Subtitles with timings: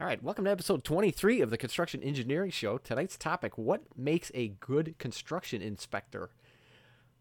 [0.00, 2.78] All right, welcome to episode 23 of the Construction Engineering Show.
[2.78, 6.30] Tonight's topic What makes a good construction inspector?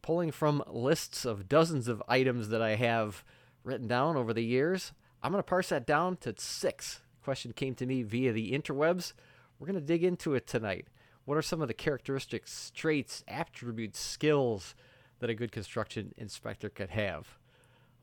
[0.03, 3.23] Pulling from lists of dozens of items that I have
[3.63, 4.93] written down over the years,
[5.23, 7.01] I'm going to parse that down to six.
[7.23, 9.13] Question came to me via the interwebs.
[9.57, 10.85] We're going to dig into it tonight.
[11.25, 14.75] What are some of the characteristics, traits, attributes, skills
[15.17, 17.39] that a good construction inspector could have?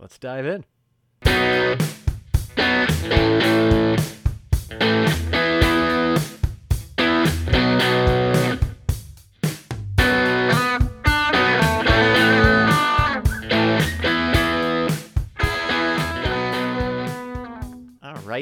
[0.00, 0.64] Let's dive in.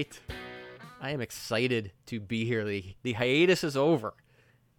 [0.03, 0.21] Right.
[1.01, 2.65] I am excited to be here.
[2.65, 4.15] The, the hiatus is over.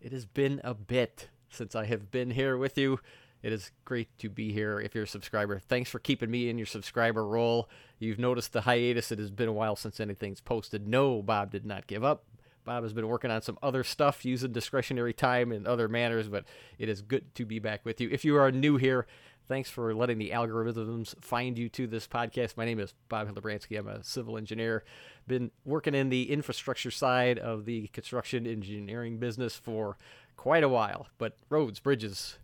[0.01, 2.99] It has been a bit since I have been here with you.
[3.41, 5.59] It is great to be here if you're a subscriber.
[5.59, 7.69] Thanks for keeping me in your subscriber roll.
[7.99, 9.13] You've noticed the hiatus.
[9.13, 10.89] It has been a while since anything's posted.
[10.89, 12.25] No, Bob did not give up.
[12.65, 16.43] Bob has been working on some other stuff using discretionary time in other manners, but
[16.77, 18.09] it is good to be back with you.
[18.11, 19.07] If you are new here,
[19.47, 22.57] thanks for letting the algorithms find you to this podcast.
[22.57, 23.77] My name is Bob Hildebranski.
[23.77, 24.83] I'm a civil engineer.
[25.27, 29.97] Been working in the infrastructure side of the construction engineering business for
[30.37, 32.37] quite a while, but roads, bridges,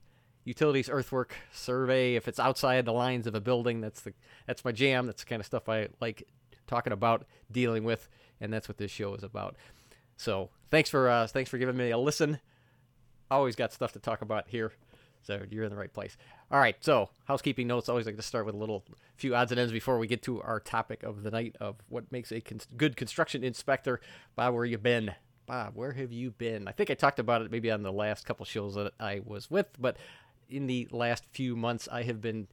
[0.43, 4.13] utilities, earthwork, survey, if it's outside the lines of a building, that's the
[4.47, 5.05] that's my jam.
[5.05, 6.27] That's the kind of stuff I like
[6.67, 8.09] talking about, dealing with,
[8.41, 9.55] and that's what this show is about.
[10.17, 12.39] So thanks for uh, thanks for giving me a listen.
[13.31, 14.71] Always got stuff to talk about here,
[15.21, 16.17] so you're in the right place.
[16.51, 17.89] All right, so housekeeping notes.
[17.89, 18.83] Always like to start with a little
[19.15, 22.11] few odds and ends before we get to our topic of the night of what
[22.11, 23.99] makes a con- good construction inspector.
[24.35, 25.13] Bob, where you been?
[25.45, 26.67] Bob, where have you been?
[26.67, 29.49] I think I talked about it maybe on the last couple shows that I was
[29.49, 29.97] with, but
[30.49, 32.47] in the last few months, I have been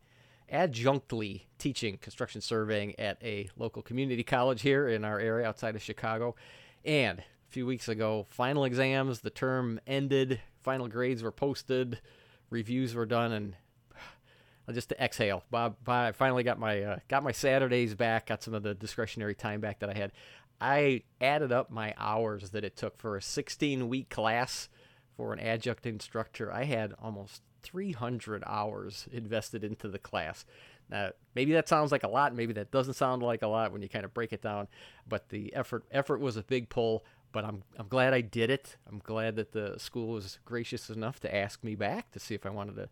[0.52, 5.82] adjunctly teaching construction surveying at a local community college here in our area outside of
[5.82, 6.36] Chicago.
[6.84, 12.00] And a few weeks ago, final exams, the term ended, final grades were posted,
[12.50, 13.56] reviews were done, and
[14.72, 15.44] just to exhale.
[15.50, 19.34] Bob, I finally got my uh, got my Saturdays back, got some of the discretionary
[19.34, 20.12] time back that I had.
[20.60, 24.68] I added up my hours that it took for a 16 week class
[25.16, 26.52] for an adjunct instructor.
[26.52, 30.44] I had almost 300 hours invested into the class.
[30.88, 33.82] Now, maybe that sounds like a lot, maybe that doesn't sound like a lot when
[33.82, 34.68] you kind of break it down,
[35.08, 37.04] but the effort effort was a big pull,
[37.36, 38.78] but I'm I'm glad I did it.
[38.88, 42.46] I'm glad that the school was gracious enough to ask me back to see if
[42.46, 42.88] I wanted to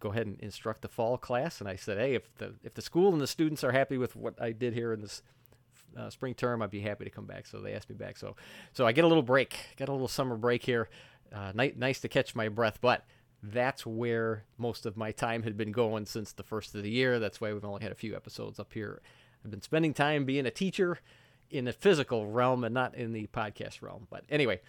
[0.00, 2.82] go ahead and instruct the fall class and I said, "Hey, if the if the
[2.82, 5.22] school and the students are happy with what I did here in this
[5.96, 8.16] uh, spring term, I'd be happy to come back." So they asked me back.
[8.16, 8.34] So
[8.72, 9.56] so I get a little break.
[9.76, 10.88] Got a little summer break here.
[11.32, 13.06] Uh, nice, nice to catch my breath, but
[13.40, 17.20] that's where most of my time had been going since the first of the year.
[17.20, 19.00] That's why we've only had a few episodes up here.
[19.44, 20.98] I've been spending time being a teacher
[21.50, 24.06] in the physical realm and not in the podcast realm.
[24.10, 24.60] But anyway,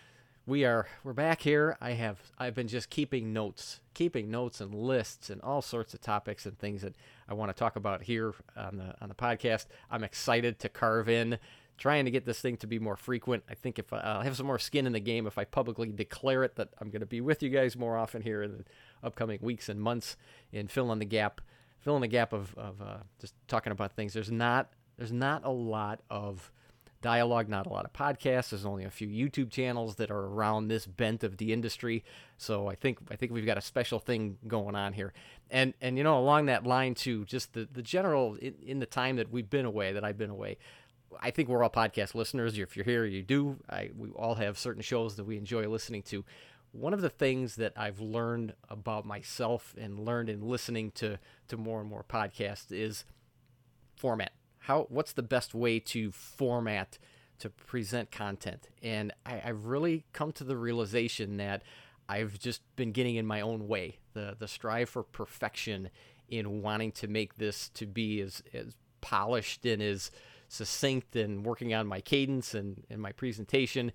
[0.45, 1.77] we are we're back here.
[1.81, 6.01] I have I've been just keeping notes, keeping notes and lists and all sorts of
[6.01, 6.95] topics and things that
[7.27, 9.66] I want to talk about here on the on the podcast.
[9.91, 11.39] I'm excited to carve in
[11.77, 13.43] trying to get this thing to be more frequent.
[13.49, 15.91] I think if I, I'll have some more skin in the game if I publicly
[15.91, 18.63] declare it that I'm going to be with you guys more often here in the
[19.03, 20.17] upcoming weeks and months
[20.51, 21.41] and fill in filling the gap,
[21.79, 24.13] filling the gap of, of uh, just talking about things.
[24.13, 26.51] There's not there's not a lot of
[27.02, 28.50] dialogue, not a lot of podcasts.
[28.50, 32.03] There's only a few YouTube channels that are around this bent of the industry.
[32.38, 35.13] So I think I think we've got a special thing going on here.
[35.50, 38.85] And and you know along that line too, just the the general in, in the
[38.85, 40.58] time that we've been away, that I've been away.
[41.22, 42.58] I think we're all podcast listeners.
[42.58, 43.58] If you're here, you do.
[43.69, 46.25] I, we all have certain shows that we enjoy listening to.
[46.74, 51.58] One of the things that I've learned about myself and learned in listening to to
[51.58, 53.06] more and more podcasts is
[53.96, 54.36] format.
[54.67, 56.97] How what's the best way to format
[57.39, 58.67] to present content?
[58.83, 61.63] And I, I've really come to the realization that
[62.09, 64.00] I've just been getting in my own way.
[64.11, 65.89] The the strive for perfection
[66.28, 70.11] in wanting to make this to be as as polished and as
[70.50, 73.93] succinct and working on my cadence and, and my presentation.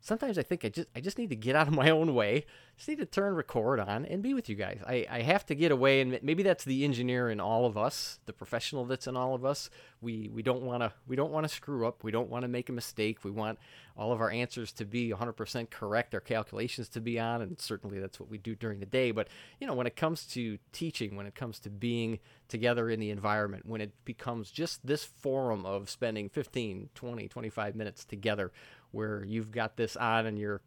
[0.00, 2.46] Sometimes I think I just I just need to get out of my own way.
[2.82, 4.80] Just need to turn record on and be with you guys.
[4.84, 8.18] I, I have to get away and maybe that's the engineer in all of us,
[8.26, 9.70] the professional that's in all of us.
[10.00, 12.02] We we don't want to we don't want to screw up.
[12.02, 13.22] We don't want to make a mistake.
[13.22, 13.60] We want
[13.96, 18.00] all of our answers to be 100% correct, our calculations to be on, and certainly
[18.00, 19.10] that's what we do during the day.
[19.10, 19.28] But,
[19.60, 22.18] you know, when it comes to teaching, when it comes to being
[22.48, 27.76] together in the environment, when it becomes just this forum of spending 15, 20, 25
[27.76, 28.50] minutes together
[28.90, 30.60] where you've got this on in your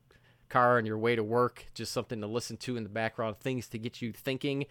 [0.50, 3.68] car on your way to work, just something to listen to in the background, things
[3.70, 4.66] to get you thinking,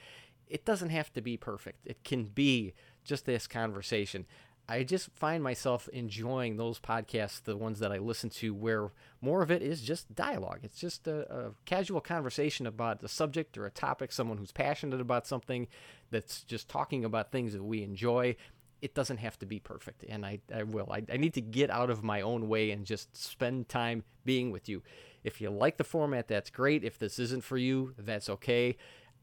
[0.49, 1.87] it doesn't have to be perfect.
[1.87, 2.75] It can be
[3.05, 4.27] just this conversation.
[4.67, 9.43] I just find myself enjoying those podcasts, the ones that I listen to, where more
[9.43, 10.61] of it is just dialogue.
[10.63, 15.03] It's just a, a, casual conversation about a subject or a topic, someone who's passionate
[15.03, 15.69] about something
[16.11, 18.37] that's just talking about things that we enjoy.
[18.81, 20.91] It doesn't have to be perfect, and I, I will.
[20.91, 24.51] I, I need to get out of my own way and just spend time being
[24.51, 24.83] with you.
[25.25, 26.85] If you like the format, that's great.
[26.85, 28.77] If this isn't for you, that's okay.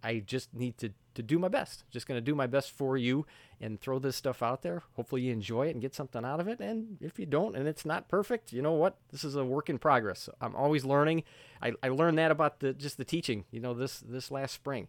[0.03, 1.83] I just need to to do my best.
[1.92, 3.25] Just going to do my best for you
[3.59, 4.81] and throw this stuff out there.
[4.95, 6.59] Hopefully you enjoy it and get something out of it.
[6.62, 8.95] And if you don't and it's not perfect, you know what?
[9.12, 10.30] This is a work in progress.
[10.39, 11.24] I'm always learning.
[11.62, 14.88] I, I learned that about the just the teaching, you know, this this last spring.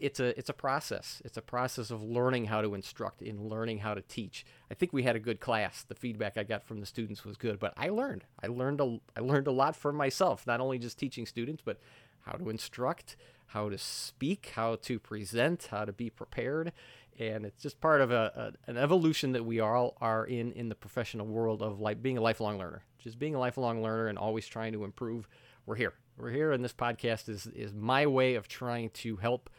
[0.00, 1.20] It's a it's a process.
[1.24, 4.44] It's a process of learning how to instruct and learning how to teach.
[4.70, 5.82] I think we had a good class.
[5.82, 8.24] The feedback I got from the students was good, but I learned.
[8.42, 11.78] I learned a I learned a lot for myself, not only just teaching students, but
[12.20, 13.16] how to instruct,
[13.48, 16.72] how to speak, how to present, how to be prepared.
[17.18, 20.68] And it's just part of a, a, an evolution that we all are in in
[20.68, 22.84] the professional world of like being a lifelong learner.
[22.98, 25.28] Just being a lifelong learner and always trying to improve.
[25.66, 25.94] We're here.
[26.16, 29.50] We're here, and this podcast is is my way of trying to help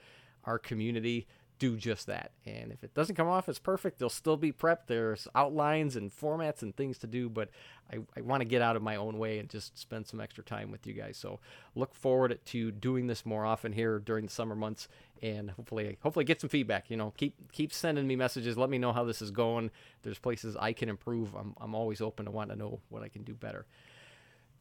[0.50, 1.28] our community
[1.60, 2.32] do just that.
[2.46, 4.88] And if it doesn't come off as perfect, they'll still be prepped.
[4.88, 7.50] There's outlines and formats and things to do, but
[7.92, 10.44] I, I want to get out of my own way and just spend some extra
[10.44, 11.18] time with you guys.
[11.18, 11.40] So
[11.76, 14.88] look forward to doing this more often here during the summer months
[15.22, 16.90] and hopefully hopefully get some feedback.
[16.90, 18.58] You know, keep keep sending me messages.
[18.58, 19.70] Let me know how this is going.
[20.02, 21.36] there's places I can improve.
[21.36, 23.68] I'm I'm always open to want to know what I can do better.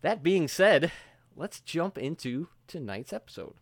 [0.02, 0.90] That being said,
[1.36, 3.54] let's jump into tonight's episode.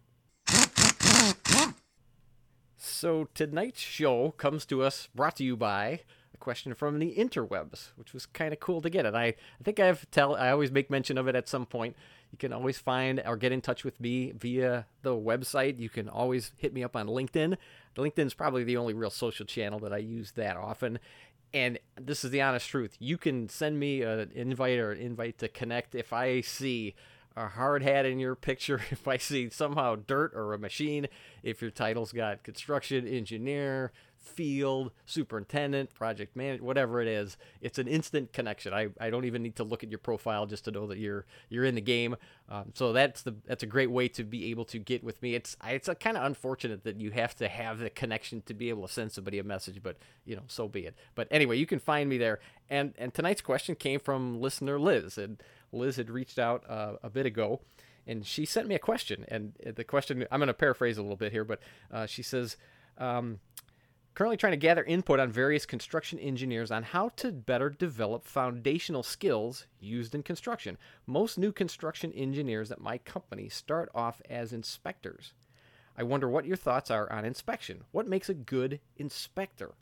[2.76, 6.00] So tonight's show comes to us brought to you by
[6.34, 9.06] a question from the interwebs, which was kind of cool to get.
[9.06, 11.96] And I, I think I've tell I always make mention of it at some point.
[12.30, 15.78] You can always find or get in touch with me via the website.
[15.78, 17.56] You can always hit me up on LinkedIn.
[17.96, 20.98] LinkedIn is probably the only real social channel that I use that often.
[21.54, 22.96] And this is the honest truth.
[22.98, 26.94] You can send me an invite or an invite to connect if I see
[27.36, 31.06] a hard hat in your picture, if I see somehow dirt or a machine,
[31.42, 33.92] if your title's got construction engineer,
[34.26, 38.74] field, superintendent, project manager, whatever it is, it's an instant connection.
[38.74, 41.24] I, I don't even need to look at your profile just to know that you're
[41.48, 42.16] you're in the game.
[42.48, 45.34] Um, so that's the that's a great way to be able to get with me.
[45.34, 48.86] It's it's kind of unfortunate that you have to have the connection to be able
[48.86, 50.96] to send somebody a message, but you know so be it.
[51.14, 52.40] But anyway, you can find me there.
[52.68, 55.40] And and tonight's question came from listener Liz, and
[55.72, 57.60] Liz had reached out uh, a bit ago,
[58.06, 59.24] and she sent me a question.
[59.28, 61.60] And the question, I'm going to paraphrase a little bit here, but
[61.92, 62.56] uh, she says,
[62.98, 63.40] um,
[64.14, 69.02] currently trying to gather input on various construction engineers on how to better develop foundational
[69.02, 70.78] skills used in construction.
[71.06, 75.34] Most new construction engineers at my company start off as inspectors.
[75.98, 77.84] I wonder what your thoughts are on inspection.
[77.90, 79.74] What makes a good inspector?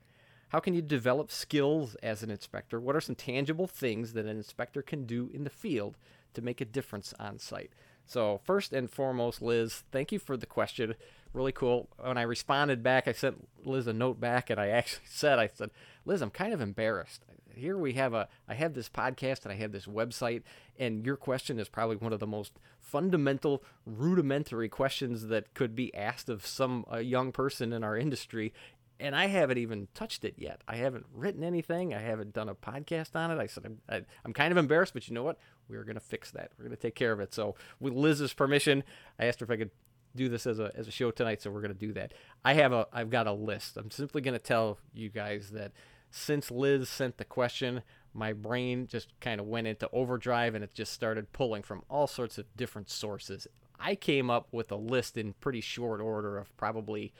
[0.48, 2.80] How can you develop skills as an inspector?
[2.80, 5.96] What are some tangible things that an inspector can do in the field
[6.34, 7.70] to make a difference on site?
[8.06, 10.94] So, first and foremost, Liz, thank you for the question.
[11.32, 11.88] Really cool.
[11.98, 15.48] When I responded back, I sent Liz a note back and I actually said, I
[15.48, 15.70] said,
[16.04, 17.24] Liz, I'm kind of embarrassed.
[17.54, 20.42] Here we have a, I have this podcast and I have this website,
[20.76, 25.94] and your question is probably one of the most fundamental, rudimentary questions that could be
[25.94, 28.52] asked of some a young person in our industry
[29.00, 30.62] and I haven't even touched it yet.
[30.68, 31.94] I haven't written anything.
[31.94, 33.38] I haven't done a podcast on it.
[33.38, 35.38] I said I'm, I, am i am kind of embarrassed, but you know what?
[35.68, 36.52] We're gonna fix that.
[36.58, 37.34] We're gonna take care of it.
[37.34, 38.84] So with Liz's permission,
[39.18, 39.70] I asked her if I could
[40.14, 41.42] do this as a as a show tonight.
[41.42, 42.12] So we're gonna do that.
[42.44, 43.76] I have a I've got a list.
[43.76, 45.72] I'm simply gonna tell you guys that
[46.10, 47.82] since Liz sent the question,
[48.12, 52.06] my brain just kind of went into overdrive and it just started pulling from all
[52.06, 53.48] sorts of different sources.
[53.80, 57.12] I came up with a list in pretty short order of probably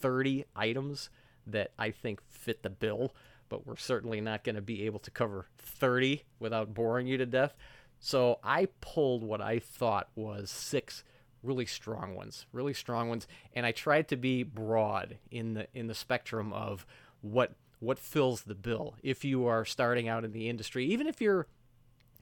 [0.00, 1.10] 30 items
[1.46, 3.14] that I think fit the bill,
[3.48, 7.26] but we're certainly not going to be able to cover 30 without boring you to
[7.26, 7.54] death.
[7.98, 11.04] So I pulled what I thought was six
[11.42, 15.86] really strong ones, really strong ones, and I tried to be broad in the in
[15.86, 16.86] the spectrum of
[17.20, 18.94] what what fills the bill.
[19.02, 21.46] If you are starting out in the industry, even if you're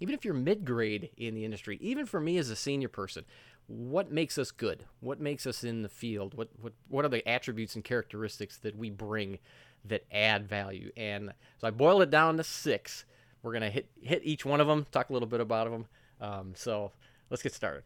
[0.01, 3.25] even if you're mid grade in the industry, even for me as a senior person,
[3.69, 4.85] what makes us good?
[5.01, 6.35] What makes us in the field?
[6.35, 9.39] What what what are the attributes and characteristics that we bring
[9.85, 10.91] that add value?
[10.97, 13.05] And so I boiled it down to six.
[13.43, 15.87] We're gonna hit hit each one of them, talk a little bit about them.
[16.21, 16.93] Um, so
[17.31, 17.85] let's get started.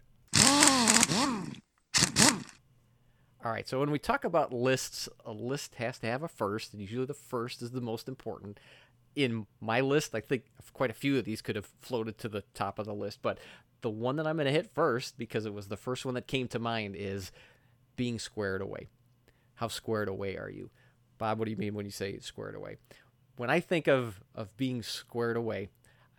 [3.44, 6.72] All right, so when we talk about lists, a list has to have a first,
[6.72, 8.60] and usually the first is the most important.
[9.16, 12.44] In my list, I think quite a few of these could have floated to the
[12.54, 13.38] top of the list, but
[13.82, 16.26] the one that I'm going to hit first, because it was the first one that
[16.26, 17.30] came to mind, is
[17.96, 18.88] being squared away.
[19.54, 20.70] How squared away are you?
[21.18, 22.78] Bob, what do you mean when you say squared away?
[23.36, 25.68] when I think of of being squared away,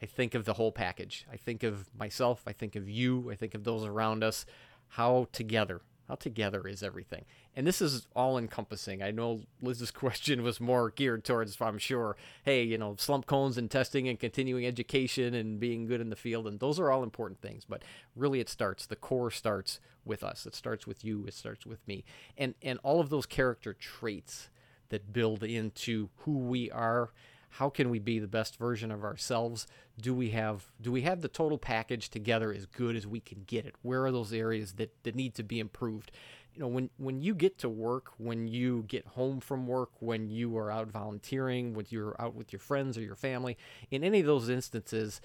[0.02, 1.26] I think of the whole package.
[1.32, 4.46] I think of myself, I think of you, I think of those around us,
[4.90, 7.26] how together, how together is everything.
[7.56, 9.02] And this is all encompassing.
[9.02, 13.58] I know Liz's question was more geared towards, I'm sure, hey, you know, slump cones
[13.58, 16.48] and testing and continuing education and being good in the field.
[16.48, 17.66] And those are all important things.
[17.68, 17.84] But
[18.16, 20.46] really, it starts, the core starts with us.
[20.46, 21.26] It starts with you.
[21.26, 22.04] It starts with me.
[22.38, 24.50] And, and all of those character traits
[24.90, 27.12] that build into who we are
[27.58, 29.68] how can we be the best version of ourselves?
[30.02, 33.44] Do we have do we have the total package together as good as we can
[33.46, 33.76] get it?
[33.84, 36.12] Where are those areas that, that need to be improved?
[36.56, 40.30] You know when when you get to work when you get home from work when
[40.30, 43.58] you are out volunteering when you're out with your friends or your family
[43.90, 45.20] in any of those instances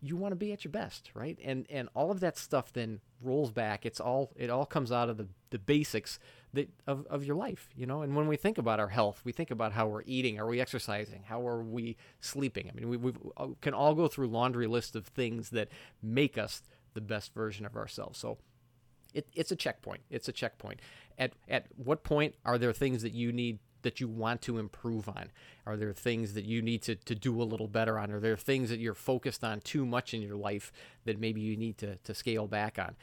[0.00, 1.38] you want to be at your best right?
[1.42, 3.86] And and all of that stuff then rolls back.
[3.86, 6.18] It's all it all comes out of the the basics
[6.52, 9.32] that of, of your life you know and when we think about our health we
[9.32, 12.96] think about how we're eating are we exercising how are we sleeping i mean we
[12.96, 15.68] we uh, can all go through laundry list of things that
[16.02, 16.62] make us
[16.94, 18.38] the best version of ourselves so
[19.14, 20.02] it, it's a checkpoint.
[20.10, 20.80] It's a checkpoint.
[21.18, 25.08] At at what point are there things that you need that you want to improve
[25.08, 25.30] on?
[25.66, 28.10] Are there things that you need to, to do a little better on?
[28.10, 30.70] Are there things that you're focused on too much in your life
[31.06, 32.96] that maybe you need to, to scale back on?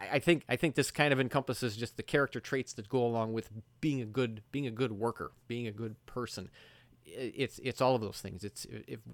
[0.00, 3.32] I think I think this kind of encompasses just the character traits that go along
[3.32, 6.50] with being a good being a good worker, being a good person
[7.06, 8.44] it's it's all of those things.
[8.44, 8.66] It's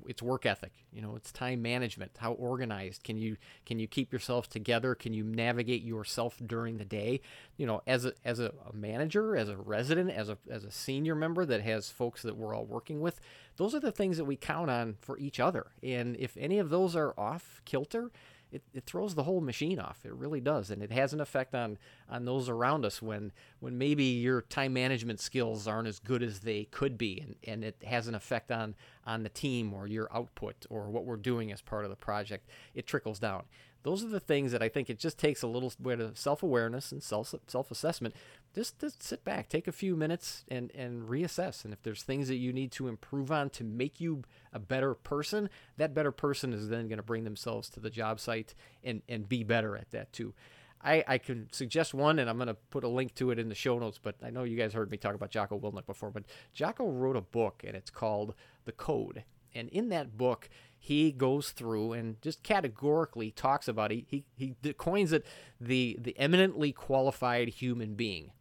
[0.04, 0.72] it's work ethic.
[0.92, 2.12] You know, it's time management.
[2.18, 4.94] How organized can you can you keep yourself together?
[4.94, 7.20] Can you navigate yourself during the day?
[7.56, 11.14] You know, as a as a, manager, as a resident, as a as a senior
[11.14, 13.20] member that has folks that we're all working with.
[13.56, 15.66] Those are the things that we count on for each other.
[15.82, 18.10] And if any of those are off kilter,
[18.52, 20.00] it, it throws the whole machine off.
[20.04, 21.78] It really does, and it has an effect on
[22.08, 26.40] on those around us when when maybe your time management skills aren't as good as
[26.40, 28.74] they could be, and, and it has an effect on
[29.06, 32.48] on the team or your output or what we're doing as part of the project.
[32.74, 33.44] It trickles down
[33.82, 36.42] those are the things that I think it just takes a little bit of self
[36.42, 38.14] awareness and self self assessment.
[38.54, 41.64] Just to sit back, take a few minutes, and and reassess.
[41.64, 44.22] And if there's things that you need to improve on to make you
[44.52, 48.20] a better person, that better person is then going to bring themselves to the job
[48.20, 50.34] site and and be better at that too.
[50.82, 53.48] I, I can suggest one, and I'm going to put a link to it in
[53.48, 53.98] the show notes.
[54.02, 56.10] But I know you guys heard me talk about Jocko Willink before.
[56.10, 58.34] But Jocko wrote a book, and it's called
[58.64, 59.24] The Code.
[59.54, 60.48] And in that book,
[60.82, 63.90] he goes through and just categorically talks about.
[63.90, 65.26] He, he, he coins it
[65.60, 68.32] the, the eminently qualified human being.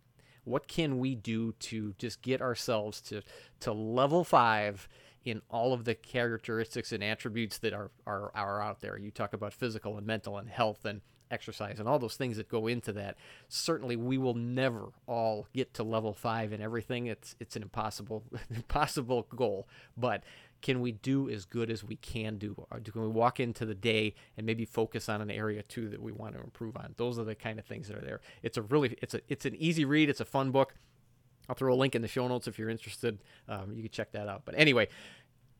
[0.45, 3.23] What can we do to just get ourselves to,
[3.59, 4.87] to level five
[5.25, 8.97] in all of the characteristics and attributes that are, are, are out there?
[8.97, 12.49] You talk about physical and mental and health and exercise and all those things that
[12.49, 13.17] go into that.
[13.47, 17.07] Certainly, we will never all get to level five in everything.
[17.07, 19.67] It's it's an impossible impossible goal,
[19.97, 20.23] but
[20.61, 22.55] can we do as good as we can do?
[22.69, 26.01] Or can we walk into the day and maybe focus on an area too that
[26.01, 26.95] we want to improve on?
[26.97, 28.21] Those are the kind of things that are there.
[28.43, 30.09] It's a really it's a it's an easy read.
[30.09, 30.75] It's a fun book.
[31.47, 33.19] I'll throw a link in the show notes if you're interested.
[33.47, 34.43] Um, you can check that out.
[34.45, 34.87] But anyway,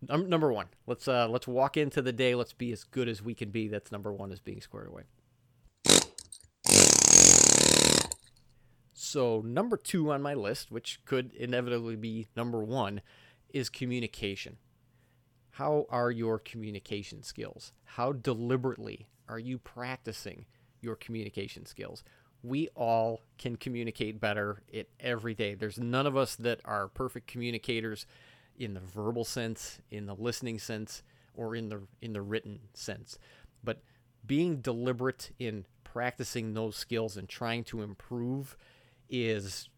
[0.07, 2.35] num- number one, let's uh, let's walk into the day.
[2.35, 3.67] Let's be as good as we can be.
[3.67, 5.03] That's number one is being squared away.
[9.01, 12.99] So number two on my list, which could inevitably be number one,
[13.53, 14.57] is communication.
[15.51, 17.71] How are your communication skills?
[17.85, 20.47] How deliberately are you practicing
[20.81, 22.03] your communication skills?
[22.43, 25.53] We all can communicate better it every day.
[25.53, 28.05] There's none of us that are perfect communicators
[28.57, 31.03] in the verbal sense, in the listening sense,
[31.33, 33.17] or in the in the written sense.
[33.63, 33.81] But
[34.25, 38.57] being deliberate in practicing those skills and trying to improve
[39.09, 39.69] is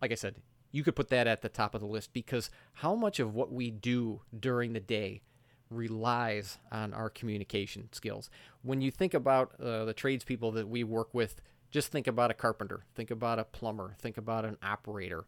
[0.00, 0.36] like I said,
[0.70, 3.52] you could put that at the top of the list because how much of what
[3.52, 5.22] we do during the day
[5.70, 8.30] relies on our communication skills.
[8.62, 12.34] When you think about uh, the tradespeople that we work with, just think about a
[12.34, 15.26] carpenter, think about a plumber, think about an operator.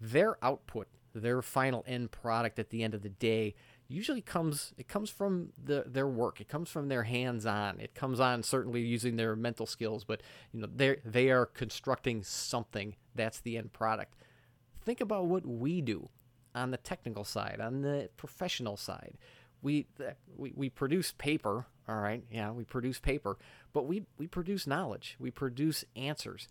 [0.00, 3.54] Their output, their final end product at the end of the day
[3.88, 7.94] usually comes it comes from the, their work it comes from their hands on it
[7.94, 10.22] comes on certainly using their mental skills but
[10.52, 14.14] you know they they are constructing something that's the end product
[14.84, 16.08] think about what we do
[16.54, 19.16] on the technical side, on the professional side.
[19.62, 19.86] We,
[20.36, 22.24] we, we produce paper, all right?
[22.30, 23.38] Yeah, we produce paper,
[23.72, 26.48] but we, we produce knowledge, we produce answers.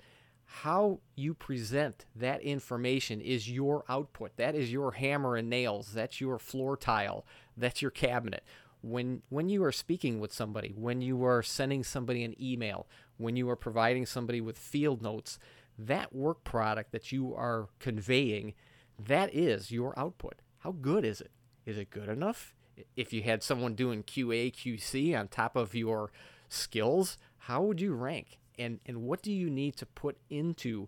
[0.60, 4.36] How you present that information is your output.
[4.36, 5.94] That is your hammer and nails.
[5.94, 7.26] That's your floor tile.
[7.56, 8.44] That's your cabinet.
[8.82, 12.86] When, when you are speaking with somebody, when you are sending somebody an email,
[13.18, 15.40] when you are providing somebody with field notes,
[15.80, 18.54] that work product that you are conveying,
[19.00, 20.42] that is your output.
[20.60, 21.32] How good is it?
[21.66, 22.54] Is it good enough?
[22.96, 26.12] If you had someone doing QA, QC on top of your
[26.50, 28.38] skills, how would you rank?
[28.58, 30.88] And and what do you need to put into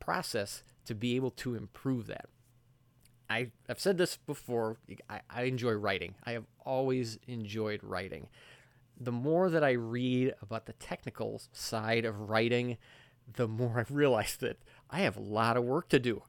[0.00, 2.26] process to be able to improve that?
[3.28, 4.76] I, I've said this before.
[5.08, 6.14] I, I enjoy writing.
[6.24, 8.28] I have always enjoyed writing.
[9.00, 12.76] The more that I read about the technical side of writing,
[13.32, 14.58] the more I've realized that
[14.90, 16.22] I have a lot of work to do.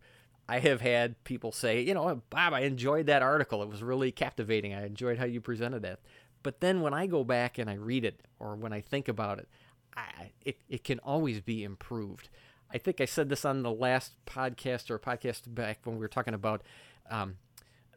[0.48, 3.63] I have had people say, you know, Bob, I enjoyed that article.
[3.63, 4.74] It was really captivating.
[4.74, 6.00] I enjoyed how you presented it.
[6.44, 9.39] But then when I go back and I read it or when I think about
[9.39, 9.50] it,
[9.97, 12.29] I, it, it can always be improved.
[12.71, 16.07] I think I said this on the last podcast or podcast back when we were
[16.07, 16.63] talking about
[17.09, 17.35] um,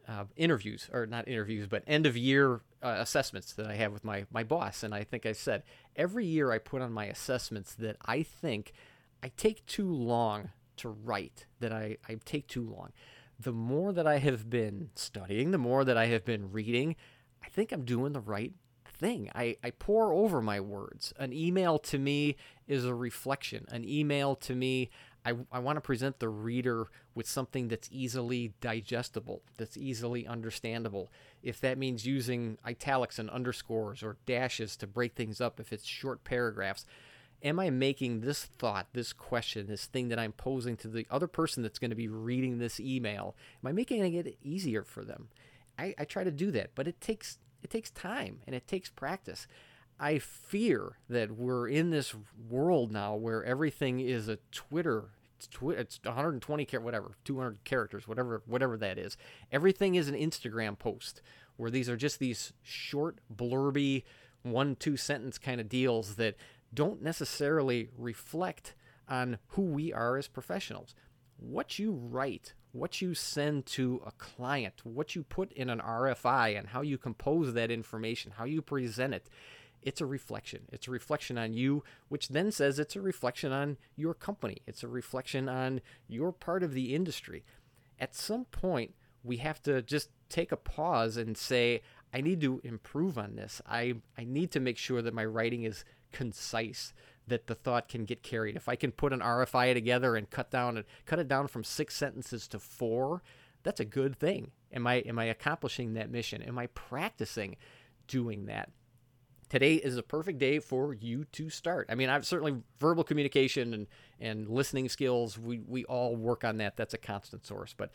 [0.07, 4.03] uh, interviews, or not interviews, but end of year uh, assessments that I have with
[4.03, 4.83] my, my boss.
[4.83, 5.63] And I think I said
[5.95, 8.73] every year I put on my assessments that I think
[9.21, 12.91] I take too long to write, that I, I take too long.
[13.39, 16.95] The more that I have been studying, the more that I have been reading,
[17.43, 18.53] I think I'm doing the right
[18.99, 19.29] thing.
[19.33, 21.13] I, I pore over my words.
[21.17, 22.35] An email to me
[22.67, 23.65] is a reflection.
[23.69, 24.89] An email to me,
[25.25, 31.09] I, I want to present the reader with something that's easily digestible, that's easily understandable.
[31.41, 35.85] If that means using italics and underscores or dashes to break things up, if it's
[35.85, 36.85] short paragraphs,
[37.41, 41.27] am I making this thought, this question, this thing that I'm posing to the other
[41.27, 45.29] person that's going to be reading this email, am I making it easier for them?
[45.77, 48.89] I, I try to do that, but it takes it takes time and it takes
[48.89, 49.47] practice.
[49.99, 52.15] I fear that we're in this
[52.49, 55.09] world now where everything is a Twitter.
[55.37, 59.15] It's, twi- it's 120 char- whatever 200 characters whatever whatever that is
[59.53, 61.21] everything is an instagram post
[61.55, 64.03] where these are just these short blurby
[64.43, 66.35] one two sentence kind of deals that
[66.73, 68.75] don't necessarily reflect
[69.07, 70.93] on who we are as professionals.
[71.37, 76.57] What you write, what you send to a client, what you put in an RFI,
[76.57, 79.29] and how you compose that information, how you present it,
[79.81, 80.63] it's a reflection.
[80.71, 84.57] It's a reflection on you, which then says it's a reflection on your company.
[84.67, 87.43] It's a reflection on your part of the industry.
[87.99, 91.81] At some point, we have to just take a pause and say,
[92.13, 93.61] I need to improve on this.
[93.67, 96.93] I, I need to make sure that my writing is concise
[97.29, 98.55] that the thought can get carried.
[98.55, 101.63] If I can put an RFI together and cut down and cut it down from
[101.63, 103.23] six sentences to four,
[103.63, 104.51] that's a good thing.
[104.71, 106.41] Am I am I accomplishing that mission?
[106.41, 107.55] Am I practicing
[108.07, 108.69] doing that?
[109.49, 111.87] Today is a perfect day for you to start.
[111.89, 113.87] I mean, I've certainly verbal communication and,
[114.19, 116.77] and listening skills, we, we all work on that.
[116.77, 117.73] That's a constant source.
[117.75, 117.89] But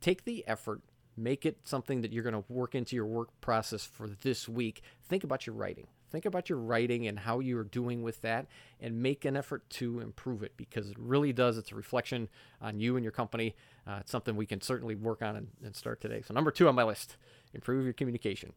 [0.00, 0.80] take the effort,
[1.14, 4.80] make it something that you're going to work into your work process for this week.
[5.02, 5.88] Think about your writing.
[6.14, 8.46] Think about your writing and how you're doing with that
[8.78, 11.58] and make an effort to improve it because it really does.
[11.58, 12.28] It's a reflection
[12.60, 13.56] on you and your company.
[13.84, 16.22] Uh, it's something we can certainly work on and, and start today.
[16.24, 17.16] So, number two on my list
[17.52, 18.52] improve your communication.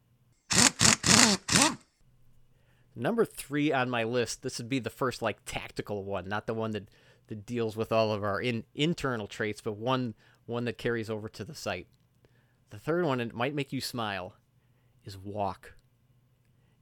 [2.95, 6.53] Number three on my list, this would be the first like tactical one, not the
[6.53, 6.91] one that,
[7.25, 10.13] that deals with all of our in, internal traits, but one
[10.45, 11.87] one that carries over to the site.
[12.69, 14.35] The third one, and it might make you smile,
[15.03, 15.73] is walk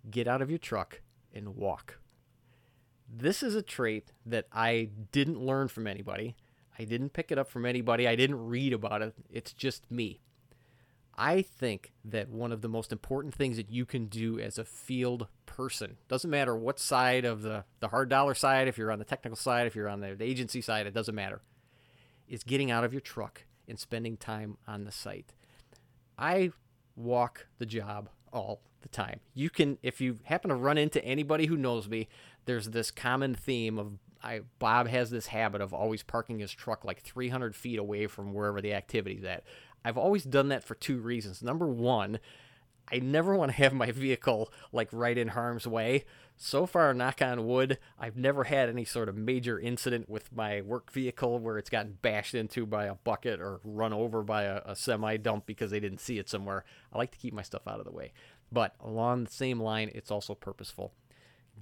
[0.10, 1.02] get out of your truck
[1.34, 2.00] and walk.
[3.08, 6.36] This is a trait that I didn't learn from anybody.
[6.78, 8.08] I didn't pick it up from anybody.
[8.08, 9.13] I didn't read about it.
[9.30, 10.20] It's just me.
[11.18, 14.65] I think that one of the most important things that you can do as a
[14.65, 19.00] field person, doesn't matter what side of the, the hard dollar side, if you're on
[19.00, 21.41] the technical side, if you're on the, the agency side, it doesn't matter,
[22.28, 25.34] is getting out of your truck and spending time on the site.
[26.18, 26.52] I
[26.98, 29.19] walk the job all the time.
[29.34, 32.08] You can, if you happen to run into anybody who knows me,
[32.45, 36.84] there's this common theme of I, Bob has this habit of always parking his truck
[36.84, 39.43] like 300 feet away from wherever the activity's at.
[39.84, 41.43] I've always done that for two reasons.
[41.43, 42.19] Number one,
[42.91, 46.06] I never want to have my vehicle like right in harm's way.
[46.38, 50.62] So far, knock on wood, I've never had any sort of major incident with my
[50.62, 54.62] work vehicle where it's gotten bashed into by a bucket or run over by a,
[54.65, 56.65] a semi dump because they didn't see it somewhere.
[56.91, 58.12] I like to keep my stuff out of the way.
[58.52, 60.93] But along the same line, it's also purposeful.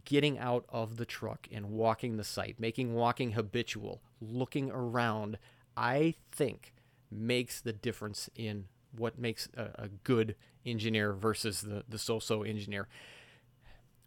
[0.05, 5.37] Getting out of the truck and walking the site, making walking habitual, looking around,
[5.77, 6.73] I think
[7.11, 12.43] makes the difference in what makes a, a good engineer versus the, the so so
[12.43, 12.87] engineer.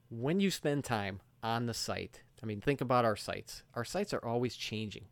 [0.08, 3.62] When you spend time on the site, I mean, think about our sites.
[3.74, 5.06] Our sites are always changing.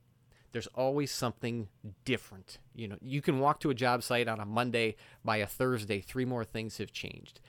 [0.53, 1.69] There's always something
[2.05, 2.59] different.
[2.77, 6.01] You know, you can walk to a job site on a Monday, by a Thursday,
[6.01, 7.41] three more things have changed.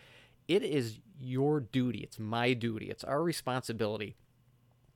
[0.47, 4.15] It is your duty, it's my duty, it's our responsibility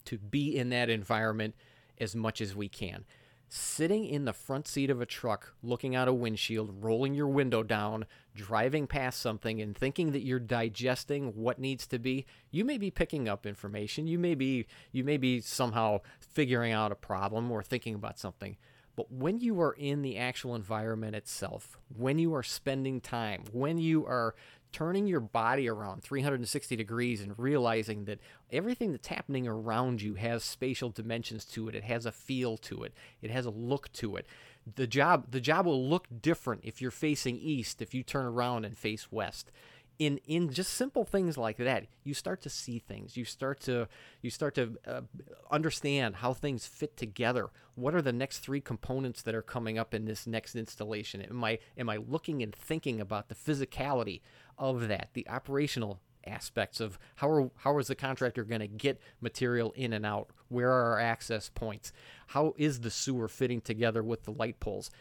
[0.06, 1.54] to be in that environment
[2.00, 3.06] as much as we can.
[3.50, 7.64] Sitting in the front seat of a truck, looking out a windshield, rolling your window
[7.64, 12.78] down, driving past something, and thinking that you're digesting what needs to be, you may
[12.78, 14.08] be picking up information.
[14.08, 18.56] You may be you may be somehow figuring out a problem or thinking about something.
[18.96, 23.78] But when you are in the actual environment itself, when you are spending time, when
[23.78, 24.36] you are
[24.72, 28.20] turning your body around 360 degrees and realizing that
[28.52, 31.76] everything that's happening around you has spatial dimensions to it.
[31.76, 32.94] It has a feel to it.
[33.22, 34.28] It has a look to it.
[34.76, 38.66] The job the job will look different if you're facing east if you turn around
[38.66, 39.52] and face west.
[39.98, 43.18] In in just simple things like that you start to see things.
[43.18, 43.88] You start to
[44.22, 45.02] you start to uh,
[45.50, 47.50] understand how things fit together.
[47.76, 51.22] What are the next three components that are coming up in this next installation?
[51.22, 54.22] Am i am i looking and thinking about the physicality
[54.60, 59.00] of that the operational aspects of how are, how is the contractor going to get
[59.22, 61.92] material in and out where are our access points
[62.28, 64.92] how is the sewer fitting together with the light poles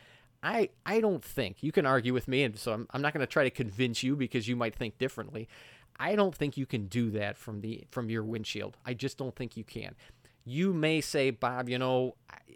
[0.42, 3.26] I I don't think you can argue with me, and so I'm, I'm not going
[3.26, 5.48] to try to convince you because you might think differently.
[5.98, 8.76] I don't think you can do that from the from your windshield.
[8.86, 9.94] I just don't think you can.
[10.48, 12.14] You may say, Bob, you know,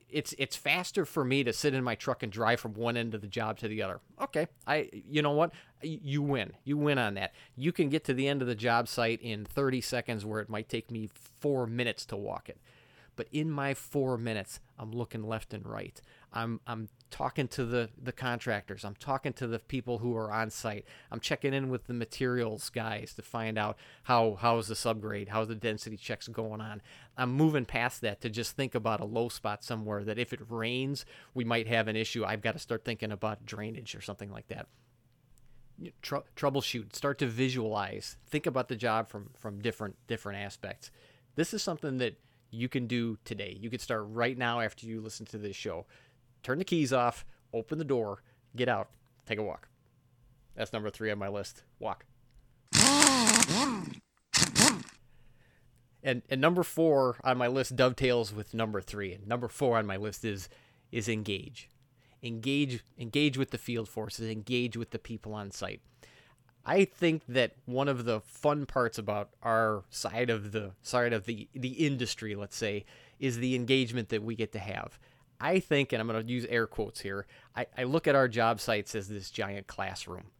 [0.09, 3.15] it's it's faster for me to sit in my truck and drive from one end
[3.15, 4.01] of the job to the other.
[4.21, 5.53] Okay, I you know what?
[5.83, 6.53] You win.
[6.65, 7.33] You win on that.
[7.57, 10.49] You can get to the end of the job site in 30 seconds where it
[10.49, 12.59] might take me 4 minutes to walk it.
[13.17, 16.01] But in my 4 minutes, I'm looking left and right.
[16.33, 18.85] I'm I'm talking to the the contractors.
[18.85, 20.87] I'm talking to the people who are on site.
[21.11, 25.49] I'm checking in with the materials guys to find out how how's the subgrade, how's
[25.49, 26.83] the density checks going on.
[27.17, 30.41] I'm moving past that to just think about a low spot somewhere that if it
[30.49, 32.25] rains, we might have an issue.
[32.25, 34.67] I've got to start thinking about drainage or something like that.
[36.01, 40.91] Tr- troubleshoot, start to visualize, think about the job from from different different aspects.
[41.35, 42.19] This is something that
[42.53, 43.57] you can do today.
[43.59, 45.87] You could start right now after you listen to this show
[46.43, 48.23] turn the keys off, open the door,
[48.57, 48.91] get out,
[49.27, 49.69] take a walk.
[50.55, 51.63] That's number three on my list.
[51.79, 52.05] Walk.
[56.05, 59.13] And and number four on my list dovetails with number three.
[59.13, 60.49] And number four on my list is
[60.91, 61.71] is engage.
[62.23, 65.81] Engage engage with the field forces, engage with the people on site.
[66.65, 71.27] I think that one of the fun parts about our side of the side of
[71.27, 72.85] the the industry, let's say,
[73.19, 74.99] is the engagement that we get to have.
[75.41, 78.29] I think, and I'm going to use air quotes here, I, I look at our
[78.29, 80.31] job sites as this giant classroom.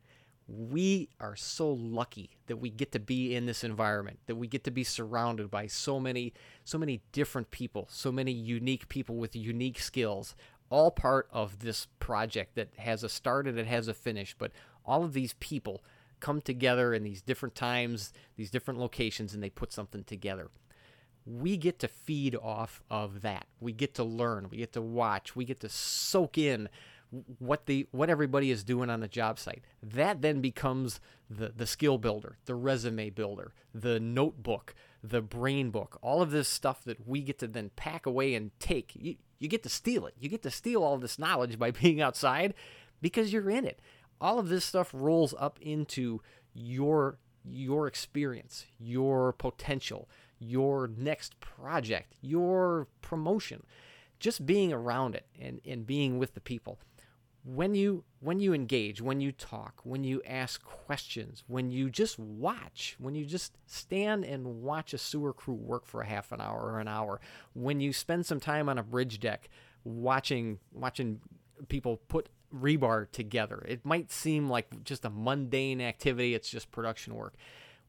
[0.47, 4.63] We are so lucky that we get to be in this environment, that we get
[4.65, 9.35] to be surrounded by so many, so many different people, so many unique people with
[9.35, 10.37] unique skills,
[10.71, 14.37] all part of this project that has a start and it has a finish.
[14.39, 14.53] But
[14.85, 15.83] all of these people
[16.23, 20.49] come together in these different times, these different locations, and they put something together
[21.25, 23.47] we get to feed off of that.
[23.61, 26.69] We get to learn, we get to watch, we get to soak in
[27.39, 29.63] what the what everybody is doing on the job site.
[29.83, 35.99] That then becomes the the skill builder, the resume builder, the notebook, the brain book,
[36.03, 38.93] all of this stuff that we get to then pack away and take.
[38.95, 40.15] You, you get to steal it.
[40.19, 42.55] You get to steal all this knowledge by being outside
[43.01, 43.81] because you're in it.
[44.23, 46.23] All of this stuff rolls up into
[46.55, 50.09] your your experience, your potential,
[50.39, 53.65] your next project, your promotion,
[54.21, 56.79] just being around it and, and being with the people.
[57.45, 62.17] When you when you engage, when you talk, when you ask questions, when you just
[62.17, 66.41] watch, when you just stand and watch a sewer crew work for a half an
[66.41, 67.21] hour or an hour,
[67.55, 69.49] when you spend some time on a bridge deck
[69.83, 71.21] watching watching
[71.69, 73.65] people put rebar together.
[73.67, 77.35] It might seem like just a mundane activity, it's just production work.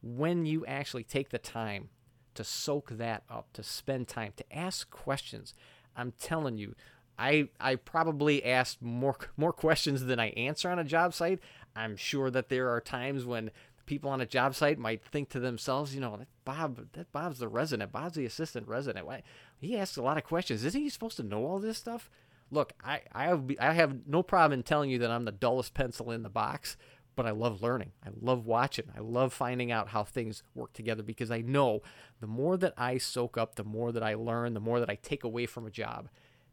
[0.01, 1.89] When you actually take the time
[2.35, 5.53] to soak that up, to spend time, to ask questions.
[5.95, 6.75] I'm telling you,
[7.17, 11.39] I I probably asked more more questions than I answer on a job site.
[11.75, 13.51] I'm sure that there are times when
[13.85, 17.47] people on a job site might think to themselves, you know, Bob, that Bob's the
[17.47, 19.05] resident, Bob's the assistant resident.
[19.05, 19.23] Why
[19.59, 20.63] he asks a lot of questions.
[20.63, 22.09] Isn't he supposed to know all this stuff?
[22.53, 25.73] Look, I I have, I have no problem in telling you that I'm the dullest
[25.73, 26.77] pencil in the box,
[27.15, 27.93] but I love learning.
[28.05, 28.85] I love watching.
[28.95, 31.81] I love finding out how things work together because I know
[32.21, 34.95] the more that I soak up, the more that I learn, the more that I
[34.95, 36.09] take away from a job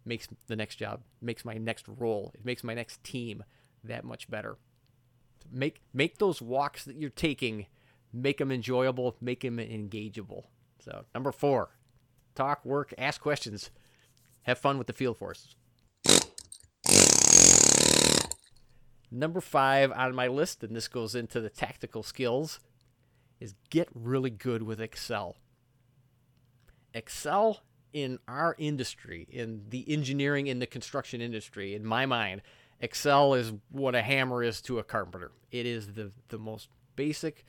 [0.06, 3.44] makes the next job, makes my next role, it makes my next team
[3.84, 4.56] that much better.
[5.52, 7.66] Make make those walks that you're taking,
[8.10, 10.44] make them enjoyable, make them engageable.
[10.78, 11.68] So, number 4,
[12.34, 13.70] talk, work, ask questions.
[14.44, 15.54] Have fun with the field force.
[19.10, 22.60] Number five on my list, and this goes into the tactical skills,
[23.40, 25.36] is get really good with Excel.
[26.94, 27.60] Excel
[27.92, 32.42] in our industry, in the engineering in the construction industry, in my mind,
[32.80, 35.32] Excel is what a hammer is to a carpenter.
[35.50, 37.44] It is the, the most basic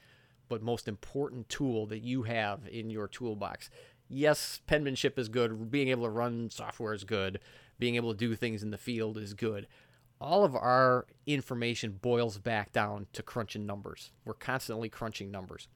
[0.49, 3.69] but most important tool that you have in your toolbox.
[4.09, 7.39] Yes, penmanship is good, being able to run software is good,
[7.79, 9.65] being able to do things in the field is good.
[10.21, 14.11] All of our information boils back down to crunching numbers.
[14.23, 15.67] We're constantly crunching numbers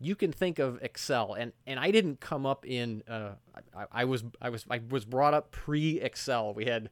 [0.00, 3.02] you can think of Excel, and and I didn't come up in.
[3.08, 3.32] Uh,
[3.74, 6.52] I, I, was I was I was brought up pre Excel.
[6.52, 6.90] We had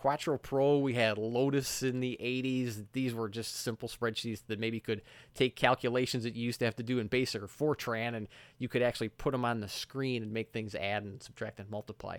[0.00, 2.86] Quattro Pro, we had Lotus in the 80s.
[2.92, 5.02] These were just simple spreadsheets that maybe could
[5.34, 8.26] take calculations that you used to have to do in Basic or Fortran, and
[8.58, 11.68] you could actually put them on the screen and make things add and subtract and
[11.70, 12.16] multiply.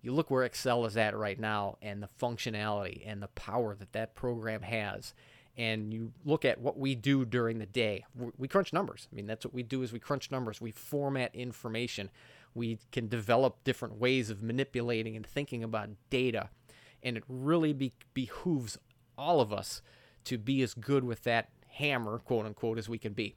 [0.00, 3.92] You look where Excel is at right now, and the functionality and the power that
[3.92, 5.12] that program has.
[5.56, 8.04] And you look at what we do during the day
[8.36, 9.08] we crunch numbers.
[9.12, 10.60] I mean that's what we do is we crunch numbers.
[10.60, 12.10] We format information.
[12.54, 16.50] We can develop different ways of manipulating and thinking about data.
[17.02, 18.78] And it really be- behooves
[19.16, 19.82] all of us
[20.24, 23.34] to be as good with that hammer quote unquote as we can be.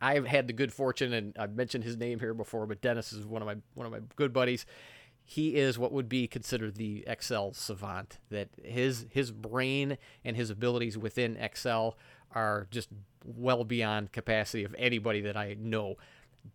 [0.00, 3.24] I've had the good fortune and i've mentioned his name here before but dennis is
[3.24, 4.66] one of my one of my good buddies
[5.28, 8.18] he is what would be considered the Excel savant.
[8.30, 11.98] That his his brain and his abilities within Excel
[12.32, 12.88] are just
[13.24, 15.96] well beyond capacity of anybody that I know.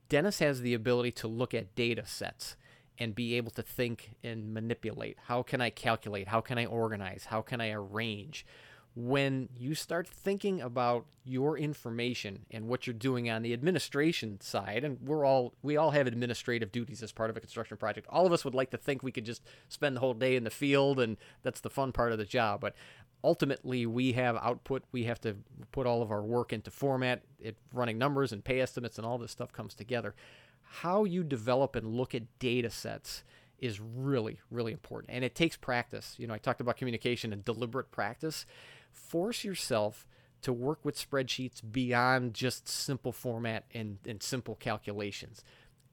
[0.07, 2.55] Dennis has the ability to look at data sets
[2.97, 5.17] and be able to think and manipulate.
[5.25, 6.29] How can I calculate?
[6.29, 7.25] How can I organize?
[7.25, 8.45] How can I arrange?
[8.93, 14.83] When you start thinking about your information and what you're doing on the administration side
[14.83, 18.05] and we're all we all have administrative duties as part of a construction project.
[18.09, 20.43] All of us would like to think we could just spend the whole day in
[20.43, 22.59] the field and that's the fun part of the job.
[22.59, 22.75] But
[23.23, 24.83] ultimately we have output.
[24.91, 25.37] We have to
[25.71, 29.17] put all of our work into format it running numbers and pay estimates and all
[29.17, 30.15] this stuff comes together.
[30.63, 33.23] How you develop and look at data sets
[33.57, 35.13] is really really important.
[35.13, 36.15] And it takes practice.
[36.17, 38.45] You know i talked about communication and deliberate practice
[38.91, 40.07] force yourself
[40.41, 45.43] to work with spreadsheets beyond just simple format and, and simple calculations.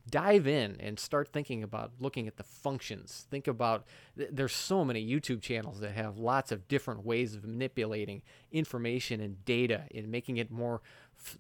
[0.08, 3.26] Dive in and start thinking about looking at the functions.
[3.30, 3.84] Think about
[4.16, 9.44] there's so many youtube channels that have lots of different ways of manipulating information and
[9.44, 10.80] data and making it more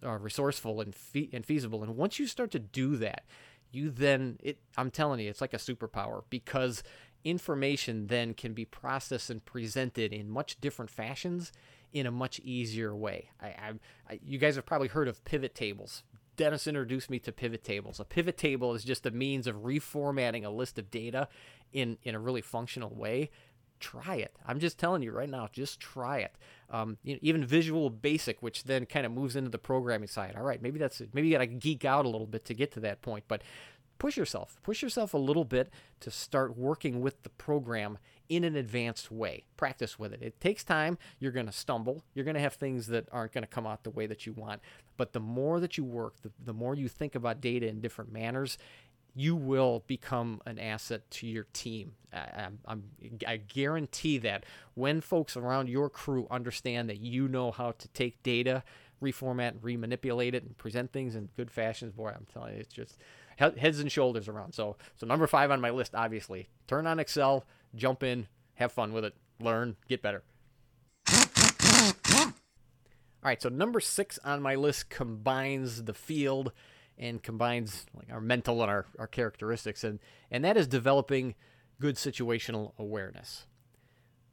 [0.04, 0.94] uh, resourceful and,
[1.32, 1.82] and feasible.
[1.82, 3.24] And once you start to do that
[3.70, 6.82] you then it i'm telling you it's like a superpower because
[7.24, 11.52] information then can be processed and presented in much different fashions
[11.92, 13.30] in a much easier way.
[13.40, 13.72] I, I,
[14.08, 16.02] I, you guys have probably heard of pivot tables.
[16.36, 17.98] Dennis introduced me to pivot tables.
[17.98, 21.28] A pivot table is just a means of reformatting a list of data
[21.72, 23.30] in, in a really functional way.
[23.80, 24.36] Try it.
[24.46, 26.34] I'm just telling you right now, just try it.
[26.70, 30.34] Um, you know, even Visual Basic, which then kind of moves into the programming side.
[30.36, 32.72] All right, maybe that's maybe you got to geek out a little bit to get
[32.72, 33.42] to that point, but
[33.98, 34.58] push yourself.
[34.62, 39.44] Push yourself a little bit to start working with the program in an advanced way.
[39.56, 40.22] Practice with it.
[40.22, 40.98] It takes time.
[41.18, 42.04] You're going to stumble.
[42.14, 44.32] You're going to have things that aren't going to come out the way that you
[44.32, 44.60] want.
[44.96, 48.12] But the more that you work, the, the more you think about data in different
[48.12, 48.58] manners,
[49.14, 51.92] you will become an asset to your team.
[52.12, 52.84] I, I'm,
[53.26, 58.22] I guarantee that when folks around your crew understand that you know how to take
[58.22, 58.62] data,
[59.02, 62.72] reformat, and remanipulate it, and present things in good fashions, boy, I'm telling you, it's
[62.72, 62.98] just
[63.36, 64.52] heads and shoulders around.
[64.52, 68.92] So, so number five on my list, obviously, turn on Excel, jump in, have fun
[68.92, 70.22] with it, learn, get better.
[73.20, 76.52] All right, so number six on my list combines the field
[76.96, 79.98] and combines like our mental and our, our characteristics, and
[80.30, 81.34] and that is developing
[81.80, 83.46] good situational awareness.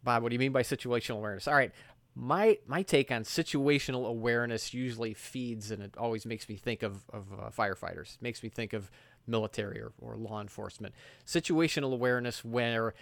[0.04, 1.48] Bob, what do you mean by situational awareness?
[1.48, 1.72] All right,
[2.16, 7.04] my my take on situational awareness usually feeds and it always makes me think of,
[7.12, 8.16] of uh, firefighters.
[8.16, 8.90] It makes me think of
[9.28, 10.96] military or, or law enforcement.
[11.26, 12.94] Situational awareness where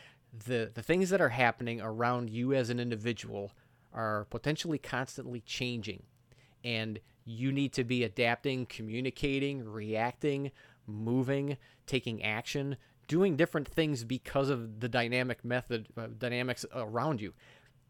[0.46, 3.52] the the things that are happening around you as an individual
[3.94, 6.04] are potentially constantly changing
[6.64, 10.52] and you need to be adapting communicating reacting
[10.88, 12.76] moving taking action
[13.08, 17.34] doing different things because of the dynamic method uh, dynamics around you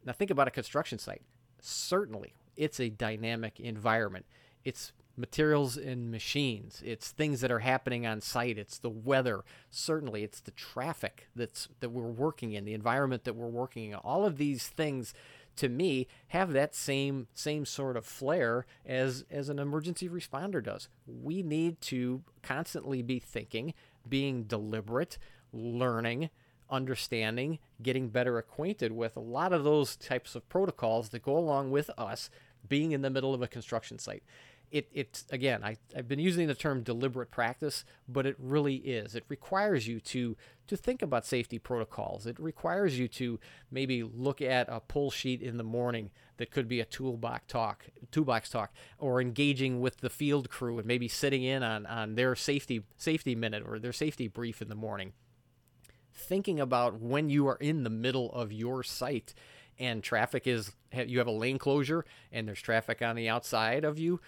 [0.06, 1.22] now, think about a construction site.
[1.62, 4.26] Certainly, it's a dynamic environment.
[4.64, 6.82] It's materials and machines.
[6.84, 8.58] It's things that are happening on site.
[8.58, 9.44] It's the weather.
[9.70, 13.96] Certainly, it's the traffic that's that we're working in, the environment that we're working in.
[13.96, 15.14] All of these things,
[15.58, 20.90] to me, have that same same sort of flair as as an emergency responder does.
[21.06, 23.74] We need to constantly be thinking,
[24.08, 25.18] being deliberate,
[25.52, 26.30] learning,
[26.74, 31.72] understanding, getting better acquainted with a lot of those types of protocols that go along
[31.72, 32.30] with us
[32.68, 34.24] being in the middle of a construction site.
[34.72, 39.16] it, it's again I, i've been using the term deliberate practice but it really is.
[39.16, 40.36] It requires you to
[40.68, 42.26] to think about safety protocols.
[42.26, 46.68] It requires you to maybe look at a pull sheet in the morning that could
[46.68, 51.44] be a toolbox talk toolbox talk or engaging with the field crew and maybe sitting
[51.44, 55.14] in on on their safety safety minute or their safety brief in the morning
[56.14, 59.34] thinking about when you are in the middle of your site
[59.80, 63.98] and traffic is you have a lane closure and there's traffic on the outside of
[63.98, 64.20] you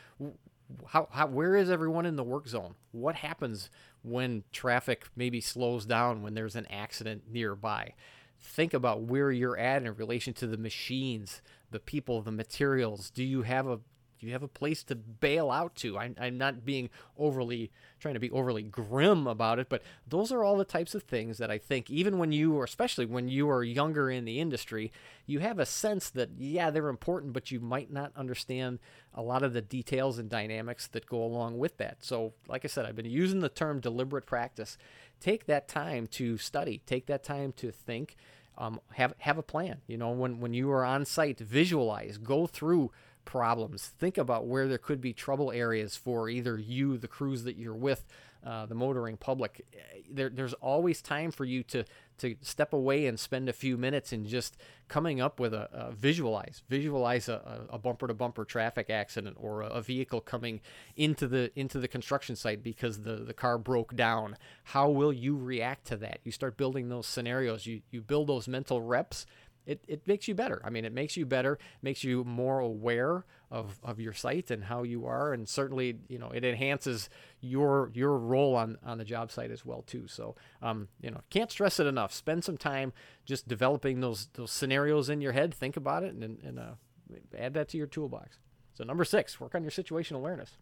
[0.87, 2.75] how, how where is everyone in the work zone?
[2.91, 3.69] What happens
[4.03, 7.93] when traffic maybe slows down when there's an accident nearby?
[8.39, 13.09] Think about where you're at in relation to the machines the people the materials.
[13.09, 13.79] Do you have a
[14.19, 15.97] you have a place to bail out to.
[15.97, 20.43] I'm, I'm not being overly trying to be overly grim about it, but those are
[20.43, 23.49] all the types of things that I think, even when you, or especially when you
[23.49, 24.91] are younger in the industry,
[25.25, 28.79] you have a sense that, yeah, they're important, but you might not understand
[29.13, 32.03] a lot of the details and dynamics that go along with that.
[32.03, 34.77] So, like I said, I've been using the term deliberate practice.
[35.19, 38.15] Take that time to study, take that time to think.
[38.57, 39.81] Um, have have a plan.
[39.85, 42.91] You know, when when you are on site, visualize, go through
[43.25, 43.87] problems.
[43.87, 47.75] Think about where there could be trouble areas for either you, the crews that you're
[47.75, 48.05] with,
[48.45, 49.65] uh, the motoring public.
[50.09, 51.83] There, there's always time for you to
[52.17, 54.55] to step away and spend a few minutes and just
[54.87, 59.61] coming up with a, a visualize, visualize a, a bumper to bumper traffic accident or
[59.61, 60.61] a, a, vehicle coming
[60.95, 64.37] into the into the construction site because the the car broke down.
[64.65, 66.19] How will you react to that?
[66.23, 67.65] You start building those scenarios.
[67.65, 69.25] You you build those mental reps
[69.65, 70.61] it, it makes you better.
[70.63, 74.63] I mean, it makes you better, makes you more aware of, of your site and
[74.65, 77.09] how you are, and certainly, you know, it enhances
[77.41, 80.07] your your role on, on the job site as well too.
[80.07, 82.13] So, um, you know, can't stress it enough.
[82.13, 82.93] Spend some time
[83.25, 85.53] just developing those those scenarios in your head.
[85.53, 86.73] Think about it, and and uh,
[87.37, 88.37] add that to your toolbox.
[88.73, 90.57] So, number six, work on your situational awareness.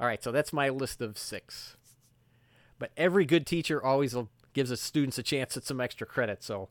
[0.00, 1.76] All right, so that's my list of six.
[2.78, 4.14] But every good teacher always
[4.52, 6.42] gives the students a chance at some extra credit.
[6.42, 6.68] So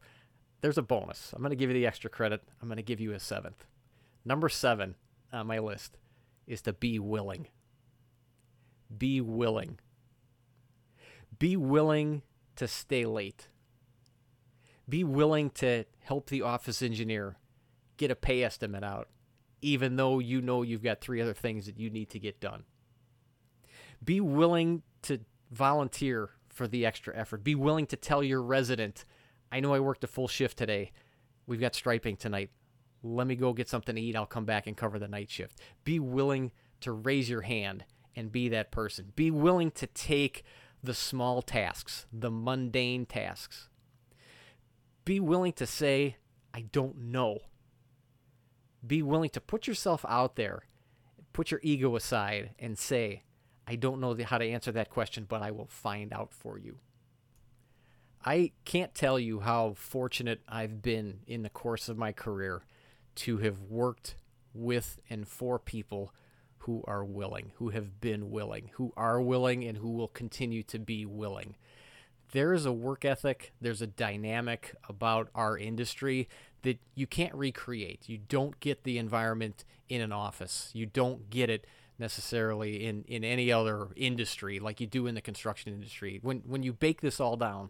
[0.62, 1.34] there's a bonus.
[1.34, 2.44] I'm going to give you the extra credit.
[2.62, 3.66] I'm going to give you a seventh.
[4.26, 4.96] Number seven
[5.32, 5.98] on my list
[6.46, 7.48] is to be willing.
[8.96, 9.80] Be willing.
[11.38, 12.24] Be willing
[12.56, 13.48] to stay late.
[14.90, 17.38] Be willing to help the office engineer
[17.98, 19.10] get a pay estimate out,
[19.62, 22.64] even though you know you've got three other things that you need to get done.
[24.04, 25.20] Be willing to
[25.52, 27.44] volunteer for the extra effort.
[27.44, 29.06] Be willing to tell your resident,
[29.52, 30.92] I know I worked a full shift today.
[31.46, 32.50] We've got striping tonight.
[33.04, 34.16] Let me go get something to eat.
[34.16, 35.62] I'll come back and cover the night shift.
[35.84, 39.14] Be willing to raise your hand and be that person.
[39.16, 40.44] Be willing to take
[40.84, 43.70] the small tasks, the mundane tasks.
[45.06, 46.18] Be willing to say,
[46.54, 47.40] I don't know.
[48.86, 50.64] Be willing to put yourself out there,
[51.34, 53.24] put your ego aside, and say,
[53.68, 56.78] I don't know how to answer that question, but I will find out for you.
[58.26, 62.64] I can't tell you how fortunate I've been in the course of my career
[63.16, 64.16] to have worked
[64.54, 66.14] with and for people
[66.60, 70.80] who are willing, who have been willing, who are willing, and who will continue to
[70.80, 71.56] be willing.
[72.32, 76.28] There is a work ethic, there's a dynamic about our industry
[76.64, 78.10] that you can't recreate.
[78.10, 81.66] You don't get the environment in an office, you don't get it
[82.00, 86.20] necessarily in, in any other industry like you do in the construction industry.
[86.22, 87.70] When when you bake this all down,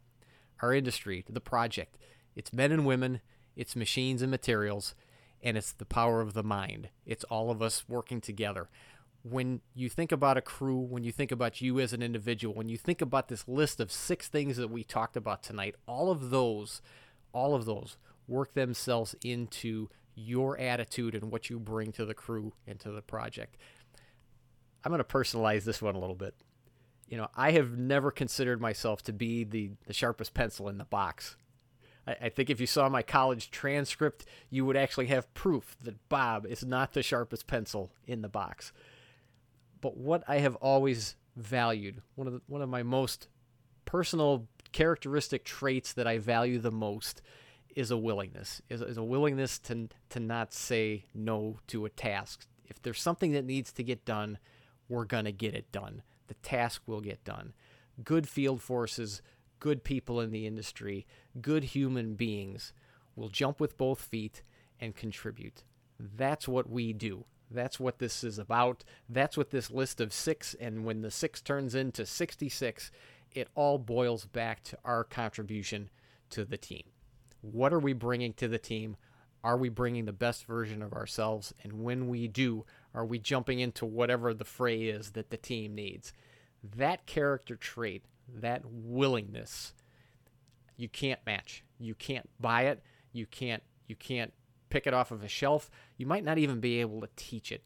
[0.61, 1.97] our industry, the project,
[2.35, 3.21] it's men and women,
[3.55, 4.95] it's machines and materials,
[5.41, 6.89] and it's the power of the mind.
[7.05, 8.69] It's all of us working together.
[9.23, 12.69] When you think about a crew, when you think about you as an individual, when
[12.69, 16.29] you think about this list of six things that we talked about tonight, all of
[16.29, 16.81] those,
[17.33, 22.53] all of those work themselves into your attitude and what you bring to the crew
[22.65, 23.57] and to the project.
[24.87, 26.33] I'm going to personalize this one a little bit.
[27.09, 30.85] You know, I have never considered myself to be the, the sharpest pencil in the
[30.85, 31.35] box.
[32.07, 36.07] I, I think if you saw my college transcript, you would actually have proof that
[36.07, 38.71] Bob is not the sharpest pencil in the box.
[39.81, 43.27] But what I have always valued, one of the, one of my most
[43.83, 47.21] personal characteristic traits that I value the most
[47.75, 52.47] is a willingness, is, is a willingness to to not say no to a task.
[52.69, 54.37] If there's something that needs to get done,
[54.89, 56.01] we're going to get it done.
[56.27, 57.53] The task will get done.
[58.03, 59.21] Good field forces,
[59.59, 61.05] good people in the industry,
[61.41, 62.73] good human beings
[63.15, 64.43] will jump with both feet
[64.79, 65.63] and contribute.
[65.99, 67.25] That's what we do.
[67.49, 68.83] That's what this is about.
[69.09, 72.91] That's what this list of six, and when the six turns into 66,
[73.33, 75.89] it all boils back to our contribution
[76.31, 76.83] to the team.
[77.41, 78.97] What are we bringing to the team?
[79.43, 81.53] Are we bringing the best version of ourselves?
[81.63, 85.75] And when we do, are we jumping into whatever the fray is that the team
[85.75, 86.13] needs?
[86.63, 89.73] That character trait, that willingness,
[90.75, 91.63] you can't match.
[91.79, 92.81] You can't buy it.
[93.11, 94.33] You can't you can't
[94.69, 95.69] pick it off of a shelf.
[95.97, 97.63] You might not even be able to teach it.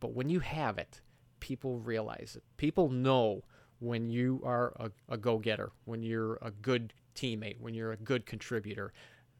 [0.00, 1.00] But when you have it,
[1.40, 2.44] people realize it.
[2.56, 3.42] People know
[3.80, 7.96] when you are a, a go getter, when you're a good teammate, when you're a
[7.96, 8.92] good contributor.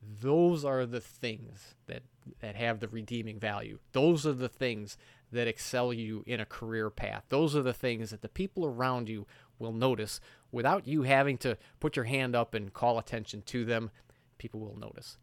[0.02, 2.02] Those are the things that,
[2.40, 3.78] that have the redeeming value.
[3.92, 4.96] Those are the things
[5.32, 7.24] that excel you in a career path.
[7.28, 9.26] Those are the things that the people around you
[9.58, 10.20] will notice
[10.50, 13.90] without you having to put your hand up and call attention to them.
[14.38, 15.18] People will notice.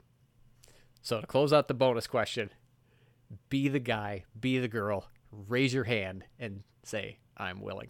[1.01, 2.49] So, to close out the bonus question,
[3.49, 7.89] be the guy, be the girl, raise your hand and say, I'm willing.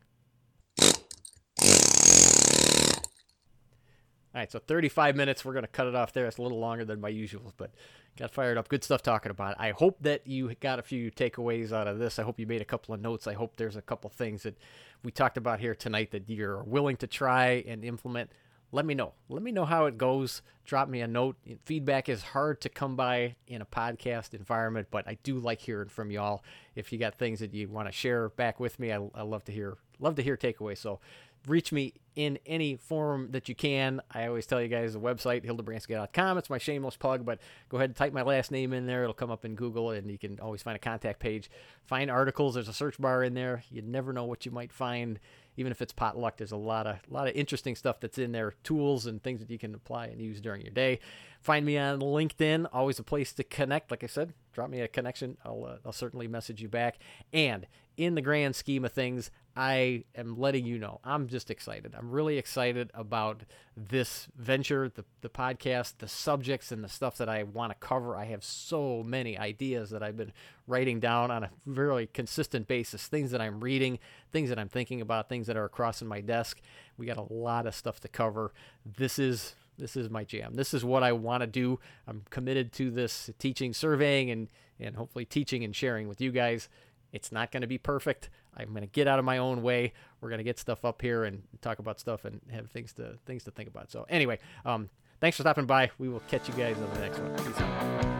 [4.35, 5.45] All right, so 35 minutes.
[5.45, 6.25] We're going to cut it off there.
[6.25, 7.71] It's a little longer than my usual, but
[8.17, 8.67] got fired up.
[8.67, 9.57] Good stuff talking about it.
[9.61, 12.19] I hope that you got a few takeaways out of this.
[12.19, 13.27] I hope you made a couple of notes.
[13.27, 14.57] I hope there's a couple things that
[15.05, 18.29] we talked about here tonight that you're willing to try and implement.
[18.73, 19.13] Let me know.
[19.29, 20.41] Let me know how it goes.
[20.65, 21.37] Drop me a note.
[21.63, 25.87] Feedback is hard to come by in a podcast environment, but I do like hearing
[25.87, 26.43] from y'all.
[26.75, 29.45] If you got things that you want to share back with me, I, I love
[29.45, 30.79] to hear love to hear takeaways.
[30.79, 30.99] So
[31.47, 34.01] reach me in any form that you can.
[34.11, 36.37] I always tell you guys the website, hildebranski.com.
[36.37, 37.39] It's my shameless plug, but
[37.69, 39.03] go ahead and type my last name in there.
[39.03, 41.49] It'll come up in Google, and you can always find a contact page.
[41.85, 42.55] Find articles.
[42.55, 43.63] There's a search bar in there.
[43.69, 45.19] You never know what you might find,
[45.57, 46.37] even if it's potluck.
[46.37, 49.49] There's a lot of lot of interesting stuff that's in there, tools and things that
[49.49, 50.99] you can apply and use during your day.
[51.45, 52.65] Find me on LinkedIn.
[52.73, 53.91] Always a place to connect.
[53.91, 55.37] Like I said, drop me a connection.
[55.45, 56.97] I'll uh, I'll certainly message you back.
[57.31, 57.67] And
[57.97, 61.93] in the grand scheme of things, I am letting you know I'm just excited.
[61.95, 63.43] I'm really excited about
[63.77, 68.17] this venture, the, the podcast, the subjects, and the stuff that I want to cover.
[68.17, 70.33] I have so many ideas that I've been
[70.65, 73.99] writing down on a very consistent basis things that I'm reading,
[74.31, 76.59] things that I'm thinking about, things that are crossing my desk.
[76.97, 78.51] We got a lot of stuff to cover.
[78.83, 80.53] This is this is my jam.
[80.55, 81.79] This is what I want to do.
[82.07, 84.47] I'm committed to this teaching, surveying, and
[84.79, 86.69] and hopefully teaching and sharing with you guys.
[87.11, 88.29] It's not going to be perfect.
[88.57, 89.93] I'm going to get out of my own way.
[90.19, 93.17] We're going to get stuff up here and talk about stuff and have things to
[93.25, 93.91] things to think about.
[93.91, 94.89] So anyway, um,
[95.21, 95.91] thanks for stopping by.
[95.97, 98.14] We will catch you guys on the next one.